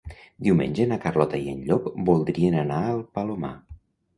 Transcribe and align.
Diumenge 0.45 0.87
na 0.91 0.97
Carlota 1.03 1.41
i 1.43 1.53
en 1.53 1.61
Llop 1.67 1.85
voldrien 2.09 2.59
anar 2.65 2.81
al 2.89 3.07
Palomar. 3.19 3.57